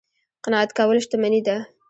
قناعت 0.43 0.69
کول 0.77 0.97
شتمني 1.03 1.41
ده 1.47 1.57